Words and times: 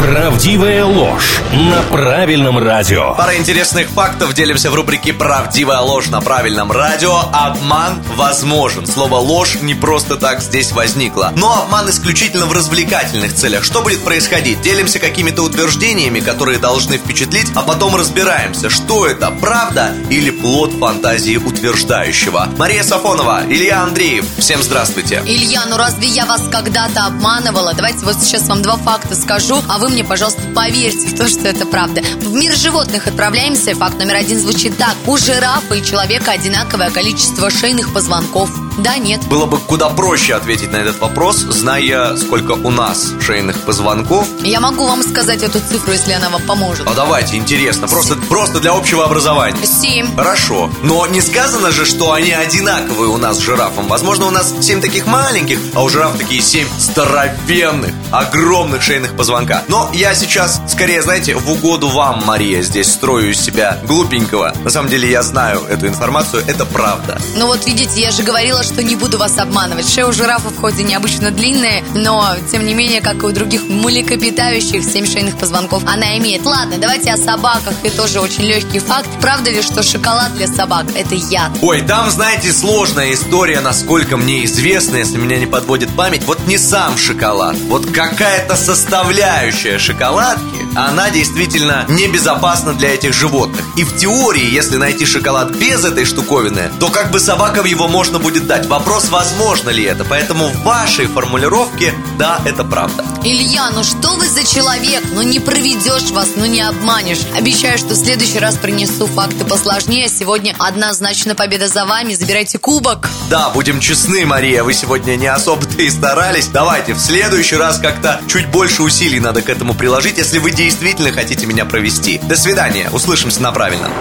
Правдивая 0.00 0.84
ложь 0.84 1.40
на 1.52 1.80
правильном 1.82 2.58
радио. 2.58 3.14
Пара 3.14 3.36
интересных 3.36 3.88
фактов 3.88 4.34
делимся 4.34 4.70
в 4.70 4.74
рубрике 4.74 5.12
«Правдивая 5.12 5.80
ложь 5.80 6.08
на 6.08 6.20
правильном 6.20 6.70
радио». 6.70 7.16
Обман 7.32 8.02
возможен. 8.16 8.86
Слово 8.86 9.16
«ложь» 9.16 9.56
не 9.62 9.74
просто 9.74 10.16
так 10.16 10.42
здесь 10.42 10.72
возникло. 10.72 11.32
Но 11.36 11.62
обман 11.62 11.88
исключительно 11.88 12.46
в 12.46 12.52
развлекательных 12.52 13.34
целях. 13.34 13.64
Что 13.64 13.82
будет 13.82 14.04
происходить? 14.04 14.60
Делимся 14.60 14.98
какими-то 14.98 15.42
утверждениями, 15.42 16.20
которые 16.20 16.58
должны 16.58 16.98
впечатлить, 16.98 17.50
а 17.54 17.62
потом 17.62 17.96
разбираемся, 17.96 18.68
что 18.68 19.06
это, 19.06 19.30
правда 19.30 19.94
или 20.10 20.30
плод 20.30 20.72
фантазии 20.78 21.36
утверждающего. 21.36 22.48
Мария 22.58 22.82
Сафонова, 22.82 23.42
Илья 23.48 23.82
Андреев. 23.82 24.26
Всем 24.38 24.62
здравствуйте. 24.62 25.22
Илья, 25.24 25.64
ну 25.66 25.76
разве 25.76 26.08
я 26.08 26.26
вас 26.26 26.42
когда-то 26.50 27.06
обманывала? 27.06 27.72
Давайте 27.74 28.04
вот 28.04 28.16
сейчас 28.20 28.48
вам 28.48 28.60
два 28.62 28.76
факта 28.76 29.14
скажу, 29.14 29.62
а 29.68 29.78
вы 29.78 29.83
мне, 29.88 30.04
пожалуйста, 30.04 30.42
поверьте 30.54 31.08
в 31.08 31.16
то, 31.16 31.28
что 31.28 31.48
это 31.48 31.66
правда. 31.66 32.02
В 32.20 32.32
мир 32.32 32.54
животных 32.54 33.06
отправляемся. 33.06 33.74
Факт 33.74 33.98
номер 33.98 34.16
один 34.16 34.38
звучит 34.38 34.76
так. 34.76 34.94
У 35.06 35.16
жирафа 35.16 35.74
и 35.74 35.84
человека 35.84 36.32
одинаковое 36.32 36.90
количество 36.90 37.50
шейных 37.50 37.92
позвонков. 37.92 38.50
Да, 38.78 38.96
нет. 38.96 39.24
Было 39.28 39.46
бы 39.46 39.58
куда 39.58 39.88
проще 39.88 40.34
ответить 40.34 40.72
на 40.72 40.76
этот 40.76 40.98
вопрос, 41.00 41.36
зная, 41.36 42.16
сколько 42.16 42.52
у 42.52 42.70
нас 42.70 43.12
шейных 43.20 43.60
позвонков. 43.60 44.26
Я 44.42 44.60
могу 44.60 44.86
вам 44.86 45.02
сказать 45.02 45.42
эту 45.42 45.60
цифру, 45.60 45.92
если 45.92 46.12
она 46.12 46.28
вам 46.28 46.42
поможет. 46.42 46.86
А 46.88 46.94
давайте, 46.94 47.36
интересно, 47.36 47.86
просто, 47.86 48.16
просто 48.16 48.60
для 48.60 48.72
общего 48.72 49.04
образования. 49.04 49.64
Семь. 49.64 50.14
Хорошо. 50.16 50.70
Но 50.82 51.06
не 51.06 51.20
сказано 51.20 51.70
же, 51.70 51.84
что 51.84 52.12
они 52.12 52.32
одинаковые 52.32 53.10
у 53.10 53.16
нас 53.16 53.38
с 53.38 53.40
жирафом. 53.40 53.86
Возможно, 53.86 54.26
у 54.26 54.30
нас 54.30 54.52
семь 54.60 54.80
таких 54.80 55.06
маленьких, 55.06 55.58
а 55.74 55.82
у 55.82 55.88
жирафа 55.88 56.18
такие 56.18 56.42
семь 56.42 56.66
здоровенных, 56.78 57.92
огромных 58.10 58.82
шейных 58.82 59.16
позвонка. 59.16 59.62
Но 59.74 59.90
я 59.92 60.14
сейчас, 60.14 60.60
скорее, 60.68 61.02
знаете, 61.02 61.34
в 61.34 61.50
угоду 61.50 61.88
вам, 61.88 62.22
Мария, 62.24 62.62
здесь 62.62 62.92
строю 62.92 63.32
из 63.32 63.40
себя 63.40 63.76
глупенького. 63.82 64.54
На 64.62 64.70
самом 64.70 64.88
деле, 64.88 65.10
я 65.10 65.24
знаю 65.24 65.62
эту 65.68 65.88
информацию, 65.88 66.44
это 66.46 66.64
правда. 66.64 67.20
Ну 67.36 67.46
вот 67.46 67.66
видите, 67.66 68.00
я 68.00 68.12
же 68.12 68.22
говорила, 68.22 68.62
что 68.62 68.84
не 68.84 68.94
буду 68.94 69.18
вас 69.18 69.36
обманывать. 69.36 69.92
Шея 69.92 70.06
у 70.06 70.12
жирафов 70.12 70.56
хоть 70.60 70.78
и 70.78 70.84
необычно 70.84 71.32
длинная, 71.32 71.82
но, 71.92 72.36
тем 72.52 72.64
не 72.66 72.72
менее, 72.72 73.00
как 73.00 73.24
и 73.24 73.26
у 73.26 73.32
других 73.32 73.62
млекопитающих, 73.64 74.84
семь 74.84 75.06
шейных 75.06 75.36
позвонков 75.38 75.82
она 75.86 76.16
имеет. 76.18 76.46
Ладно, 76.46 76.76
давайте 76.78 77.10
о 77.10 77.16
собаках, 77.16 77.74
и 77.82 77.90
тоже 77.90 78.20
очень 78.20 78.44
легкий 78.44 78.78
факт. 78.78 79.08
Правда 79.20 79.50
ли, 79.50 79.60
что 79.60 79.82
шоколад 79.82 80.36
для 80.36 80.46
собак– 80.46 80.86
это 80.94 81.16
яд? 81.16 81.50
Ой, 81.62 81.82
там, 81.82 82.10
знаете, 82.10 82.52
сложная 82.52 83.12
история, 83.12 83.60
насколько 83.60 84.16
мне 84.16 84.44
известно, 84.44 84.98
если 84.98 85.16
меня 85.16 85.40
не 85.40 85.46
подводит 85.46 85.90
память. 85.96 86.22
Вот 86.26 86.46
не 86.46 86.58
сам 86.58 86.96
шоколад, 86.96 87.56
вот 87.66 87.90
какая-то 87.90 88.54
составляющая 88.54 89.63
шоколадки, 89.78 90.63
она 90.74 91.10
действительно 91.10 91.86
небезопасна 91.88 92.74
для 92.74 92.94
этих 92.94 93.12
животных. 93.12 93.64
И 93.76 93.84
в 93.84 93.96
теории, 93.96 94.52
если 94.52 94.76
найти 94.76 95.06
шоколад 95.06 95.54
без 95.56 95.84
этой 95.84 96.04
штуковины, 96.04 96.70
то 96.80 96.90
как 96.90 97.10
бы 97.10 97.20
собакам 97.20 97.64
его 97.64 97.88
можно 97.88 98.18
будет 98.18 98.46
дать. 98.46 98.66
Вопрос, 98.66 99.08
возможно 99.08 99.70
ли 99.70 99.84
это. 99.84 100.04
Поэтому 100.04 100.48
в 100.48 100.62
вашей 100.62 101.06
формулировке, 101.06 101.94
да, 102.18 102.40
это 102.44 102.64
правда. 102.64 103.04
Илья, 103.22 103.70
ну 103.70 103.84
что 103.84 104.16
вы 104.16 104.28
за 104.28 104.44
человек? 104.44 105.02
Ну 105.12 105.22
не 105.22 105.40
проведешь 105.40 106.10
вас, 106.10 106.30
ну 106.36 106.44
не 106.44 106.60
обманешь. 106.60 107.20
Обещаю, 107.36 107.78
что 107.78 107.94
в 107.94 107.96
следующий 107.96 108.38
раз 108.38 108.56
принесу 108.56 109.06
факты 109.06 109.44
посложнее. 109.44 110.08
Сегодня 110.08 110.54
однозначно 110.58 111.34
победа 111.34 111.68
за 111.68 111.86
вами. 111.86 112.14
Забирайте 112.14 112.58
кубок. 112.58 113.08
Да, 113.30 113.50
будем 113.50 113.80
честны, 113.80 114.26
Мария, 114.26 114.62
вы 114.64 114.74
сегодня 114.74 115.16
не 115.16 115.26
особо-то 115.26 115.80
и 115.82 115.88
старались. 115.88 116.48
Давайте 116.48 116.94
в 116.94 116.98
следующий 116.98 117.56
раз 117.56 117.78
как-то 117.78 118.20
чуть 118.28 118.48
больше 118.48 118.82
усилий 118.82 119.20
надо 119.20 119.42
к 119.42 119.48
этому 119.48 119.74
приложить, 119.74 120.18
если 120.18 120.38
вы 120.38 120.50
действительно 120.64 121.12
хотите 121.12 121.44
меня 121.44 121.66
провести. 121.66 122.18
До 122.18 122.36
свидания, 122.36 122.88
услышимся 122.90 123.42
на 123.42 123.52
правильном. 123.52 123.92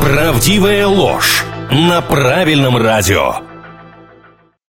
Правдивая 0.00 0.86
ложь 0.86 1.44
на 1.70 2.00
правильном 2.00 2.78
радио. 2.78 3.40